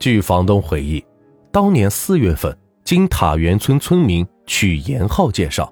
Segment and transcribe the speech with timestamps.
[0.00, 1.04] 据房东回忆，
[1.52, 5.70] 当年四月份，经塔园村村民曲延浩介绍，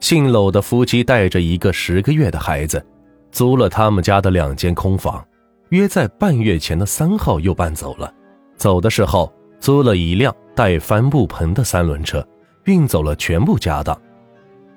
[0.00, 2.84] 姓娄的夫妻带着一个十个月的孩子，
[3.30, 5.24] 租了他们家的两间空房，
[5.68, 8.12] 约在半月前的三号又搬走了。
[8.56, 12.26] 走的时候，租了一辆带帆布棚的三轮车，
[12.64, 13.96] 运走了全部家当。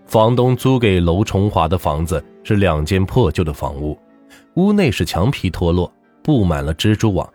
[0.06, 3.98] 房东租给娄崇华的房子是两间破旧的房屋，
[4.58, 5.92] 屋内是墙皮脱落，
[6.22, 7.28] 布满了蜘蛛网。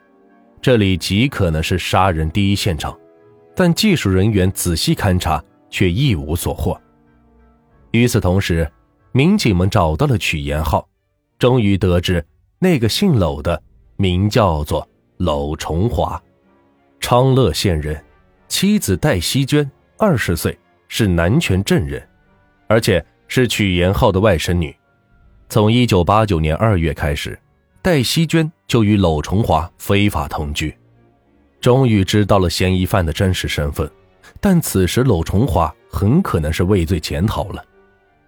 [0.61, 2.99] 这里极可能是杀人第一现场，
[3.55, 6.81] 但技术人员仔细勘查却一无所获。
[7.93, 8.71] 与此同时，
[9.13, 10.89] 民警们找到了曲延浩，
[11.39, 12.25] 终于得知
[12.59, 13.63] 那个姓娄的
[13.97, 14.87] 名叫做
[15.19, 16.21] 娄崇华，
[16.99, 18.03] 昌乐县人，
[18.49, 22.07] 妻子戴希娟二十岁，是南泉镇人，
[22.67, 24.75] 而且是曲延浩的外甥女。
[25.49, 27.39] 从一九八九年二月开始。
[27.87, 30.77] 戴希娟就与娄崇华非法同居，
[31.61, 33.89] 终于知道了嫌疑犯的真实身份，
[34.41, 37.65] 但此时娄崇华很可能是畏罪潜逃了。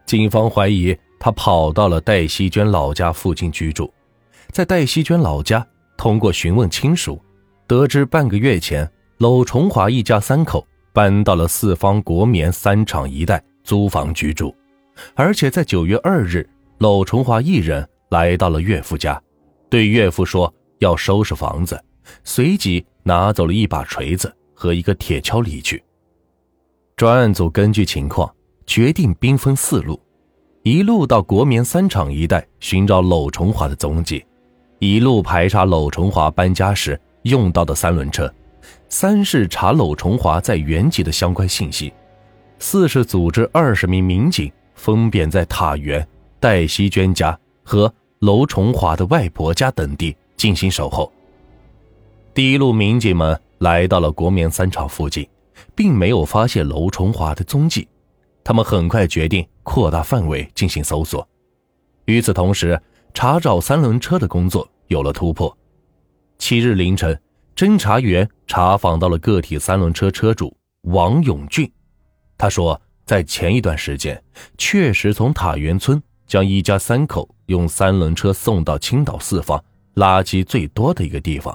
[0.07, 3.93] 警方怀疑他跑到了戴希娟老家附近居住，
[4.53, 7.21] 在戴希娟老家，通过询问亲属，
[7.67, 14.55] 得知半个月前娄崇华一家三口搬到了四方国棉三厂一带租房居住，
[15.17, 16.49] 而且在九月二日，
[16.79, 19.21] 娄崇华一人来到了岳父家。
[19.71, 21.83] 对岳父说要收拾房子，
[22.25, 25.83] 随即拿走了一把锤子和一个铁锹离去。
[26.97, 28.33] 专案组根据情况
[28.67, 30.01] 决定兵分四路，
[30.63, 34.25] 一路到国棉三厂一带寻找娄崇华的踪迹，
[34.79, 38.33] 一路排查娄崇华搬家时用到的三轮车，
[38.89, 41.93] 三是查娄崇华在原籍的相关信息，
[42.59, 46.07] 四是组织二十名民警分别在塔园、
[46.41, 47.93] 戴希娟家和。
[48.21, 51.13] 娄崇华的外婆家等地进行守候。
[52.35, 55.29] 第一路民警们来到了国棉三厂附近，
[55.75, 57.87] 并没有发现娄崇华的踪迹。
[58.43, 61.27] 他们很快决定扩大范围进行搜索。
[62.07, 62.81] 与此同时，
[63.13, 65.57] 查找三轮车的工作有了突破。
[66.39, 67.21] 七日凌晨，
[67.55, 71.71] 侦查员查访到了个体三轮车车主王永俊。
[72.37, 74.23] 他说，在前一段时间，
[74.57, 76.03] 确实从塔园村。
[76.29, 79.63] 将一家三口用三轮车送到青岛四方
[79.97, 81.55] 垃圾最多的一个地方。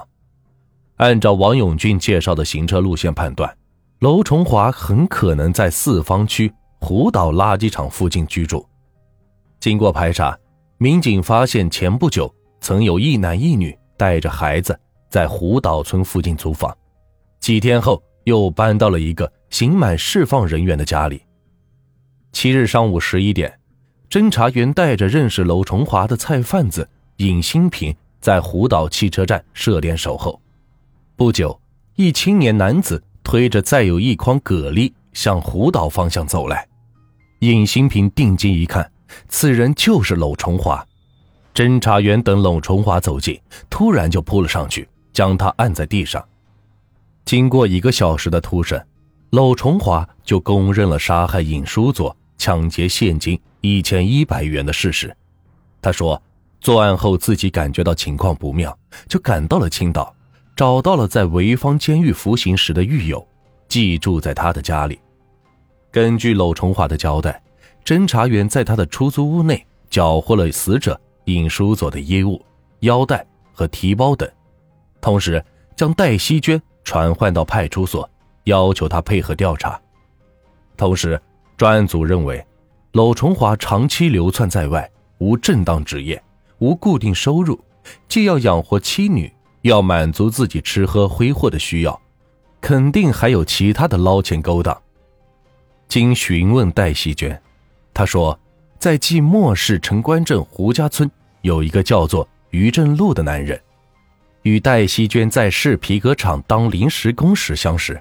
[0.96, 3.56] 按照王永俊介绍的行车路线判断，
[4.00, 8.64] 娄崇华很可能在四方区湖岛垃圾场附近居住。
[9.58, 10.38] 经过排查，
[10.78, 14.78] 民警发现前不久曾有一男一女带着孩子
[15.08, 16.76] 在湖岛村附近租房，
[17.40, 21.22] 几天后又搬到了一个刑满释放人员的家里。
[22.32, 23.52] 七日上午十一点。
[24.08, 30.40] 侦查员带着认识娄崇华的菜贩子尹新平，在湖岛汽车站设点守候。
[31.16, 31.60] 不久，
[31.96, 36.66] 一青年男子推着载有一筐蛤蜊向湖岛方向走来。
[37.40, 38.90] 尹新平定睛一看，
[39.28, 40.84] 此人就是娄崇华。
[41.52, 43.40] 侦查员等娄崇华走近，
[43.70, 46.24] 突然就扑了上去，将他按在地上。
[47.24, 48.84] 经过一个小时的突审，
[49.30, 53.38] 娄崇华就供认了杀害尹书佐、抢劫现金。
[53.64, 55.16] 一千一百元的事实，
[55.80, 56.22] 他说，
[56.60, 60.14] 作案后自己感觉到情况不妙，就赶到了青岛，
[60.54, 63.26] 找到了在潍坊监狱服刑时的狱友，
[63.66, 65.00] 寄住在他的家里。
[65.90, 67.42] 根据娄崇华的交代，
[67.82, 72.44] 侦查员在他的出租屋内缴获了死者尹书佐的衣物、
[72.80, 74.30] 腰带和提包等，
[75.00, 75.42] 同时
[75.74, 78.06] 将戴希娟传唤到派出所，
[78.44, 79.80] 要求他配合调查。
[80.76, 81.18] 同时，
[81.56, 82.46] 专案组认为。
[82.94, 84.88] 娄崇华长期流窜在外，
[85.18, 86.22] 无正当职业，
[86.58, 87.58] 无固定收入，
[88.06, 89.32] 既要养活妻女，
[89.62, 92.00] 要满足自己吃喝挥霍的需要，
[92.60, 94.80] 肯定还有其他的捞钱勾当。
[95.88, 97.42] 经询问戴希娟，
[97.92, 98.38] 她说，
[98.78, 101.10] 在即墨市城关镇胡家村
[101.40, 103.60] 有一个叫做于振禄的男人，
[104.42, 108.00] 与戴希娟在市皮革厂当临时工时相识。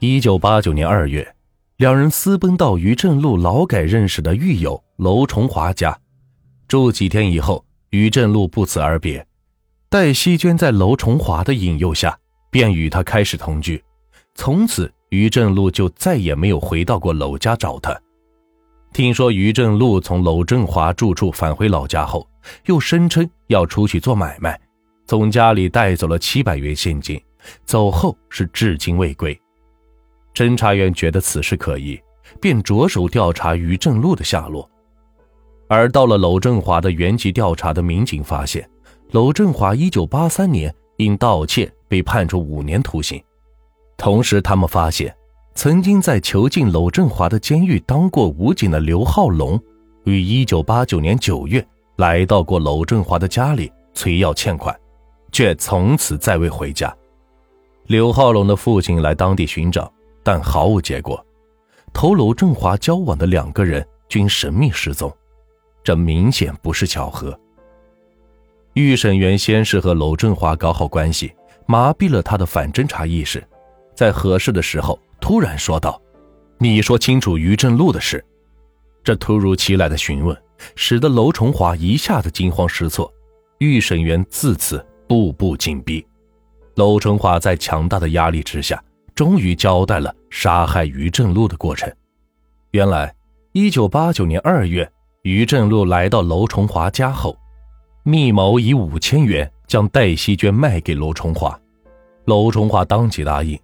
[0.00, 1.37] 一九八九年二月。
[1.78, 5.96] 两人私奔到于振禄劳改认识的狱友娄崇华家，
[6.66, 9.24] 住几天以后，于振禄不辞而别。
[9.88, 12.18] 戴希娟在娄崇华的引诱下，
[12.50, 13.80] 便与他开始同居。
[14.34, 17.96] 从此，于振禄就再也没有回到过娄家找他。
[18.92, 22.28] 听说于振禄从娄振华住处返回老家后，
[22.66, 24.60] 又声称要出去做买卖，
[25.06, 27.22] 从家里带走了七百元现金，
[27.64, 29.40] 走后是至今未归。
[30.38, 32.00] 侦查员觉得此事可疑，
[32.40, 34.70] 便着手调查于正禄的下落。
[35.66, 38.64] 而到了娄振华的原籍调查的民警发现，
[39.10, 43.20] 娄振华1983年因盗窃被判处五年徒刑。
[43.96, 45.12] 同时，他们发现
[45.56, 49.60] 曾经在囚禁娄振华的监狱当过武警的刘浩龙，
[50.04, 54.72] 于1989年9月来到过娄振华的家里催要欠款，
[55.32, 56.96] 却从此再未回家。
[57.88, 59.92] 刘浩龙的父亲来当地寻找，
[60.28, 61.24] 但毫无结果。
[61.94, 65.10] 同娄振华交往的两个人均神秘失踪，
[65.82, 67.34] 这明显不是巧合。
[68.74, 71.32] 预审员先是和娄振华搞好关系，
[71.64, 73.42] 麻痹了他的反侦查意识，
[73.94, 75.98] 在合适的时候突然说道
[76.60, 78.22] ：“你说清楚于振禄的事。”
[79.02, 80.36] 这突如其来的询问，
[80.76, 83.10] 使得娄崇华一下子惊慌失措。
[83.60, 86.06] 预审员自此步步紧逼，
[86.74, 88.78] 娄崇华在强大的压力之下，
[89.18, 91.92] 终于交代了杀害于振禄的过程。
[92.70, 93.12] 原来，
[93.50, 94.88] 一九八九年二月，
[95.22, 97.36] 于振禄来到娄崇华家后。
[98.04, 101.60] 密谋以五千元将戴希娟卖给娄崇华，
[102.26, 103.58] 娄崇华当即答应，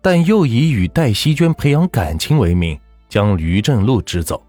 [0.00, 2.78] 但又以与戴希娟培养感情为名
[3.08, 4.40] 将于振禄支走。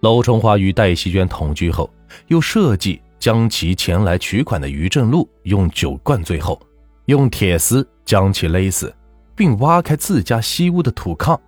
[0.00, 1.90] 娄崇华与戴希娟同居后，
[2.28, 6.58] 又设计将其前来取款的于振禄用酒灌醉后，
[7.04, 8.90] 用铁丝将其勒死，
[9.36, 11.38] 并挖开自家西屋的土炕，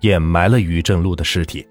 [0.00, 1.66] 掩埋了于正禄的尸体。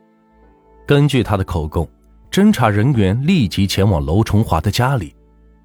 [0.88, 1.88] 根据他的口供。
[2.32, 5.16] 侦查人员立即前往娄崇华的家里，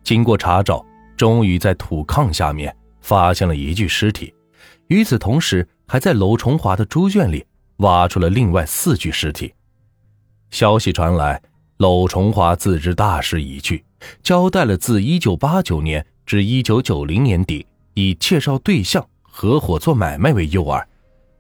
[0.05, 0.87] 经过查找，
[1.17, 4.33] 终于在土炕下面发现了一具尸体。
[4.87, 7.45] 与此同时，还在娄崇华的猪圈里
[7.79, 9.53] 挖出了另外四具尸体。
[10.51, 11.43] 消息传来，
[11.79, 13.85] 娄崇华自知大势已去，
[14.23, 19.05] 交代了自1989年至1990年底以介绍对象、
[19.41, 20.85] 合伙做买卖为诱饵，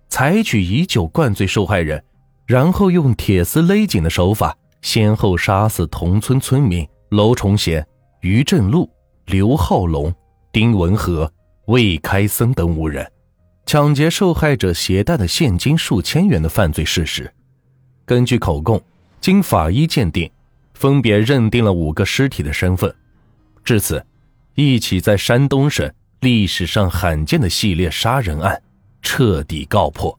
[0.08, 2.02] 采取以酒灌醉受害人，
[2.46, 4.56] 然后用铁丝勒紧的手法。
[4.80, 7.86] 先后杀死同村村民娄崇贤、
[8.22, 8.88] 于振禄、
[9.26, 10.10] 刘浩龙、
[10.50, 11.30] 丁文和、
[11.66, 13.06] 魏开森等五人，
[13.66, 17.30] 抢劫受害者携带的现金数千元的犯罪事实。
[18.06, 18.80] 根据口供，
[19.20, 20.30] 经法医鉴定，
[20.72, 22.94] 分别认定了五个尸体的身份。
[23.62, 24.02] 至此，
[24.54, 28.62] 一起在山东省历史上罕见的系列杀人案
[29.00, 30.18] 彻底告破。